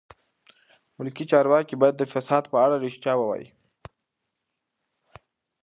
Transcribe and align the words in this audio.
ملکي 0.97 1.25
چارواکي 1.31 1.75
باید 1.81 1.95
د 1.97 2.03
فساد 2.13 2.43
په 2.51 2.57
اړه 2.65 2.75
رښتیا 2.85 3.13
ووایي. 3.17 3.49